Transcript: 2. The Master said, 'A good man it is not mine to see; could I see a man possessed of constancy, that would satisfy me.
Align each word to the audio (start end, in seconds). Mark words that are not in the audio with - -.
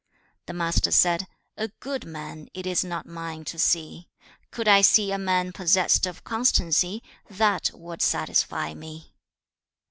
2. 0.47 0.47
The 0.47 0.53
Master 0.53 0.89
said, 0.89 1.27
'A 1.57 1.67
good 1.79 2.05
man 2.05 2.47
it 2.55 2.65
is 2.65 2.83
not 2.83 3.05
mine 3.05 3.45
to 3.45 3.59
see; 3.59 4.09
could 4.49 4.67
I 4.67 4.81
see 4.81 5.11
a 5.11 5.19
man 5.19 5.53
possessed 5.53 6.07
of 6.07 6.23
constancy, 6.23 7.03
that 7.29 7.69
would 7.75 8.01
satisfy 8.01 8.73
me. 8.73 9.13